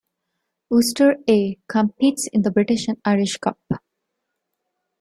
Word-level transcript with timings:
Ulster 0.71 1.17
"A" 1.29 1.59
competes 1.69 2.27
in 2.33 2.41
the 2.41 2.49
British 2.49 2.87
and 2.87 2.97
Irish 3.05 3.37
Cup. 3.37 3.59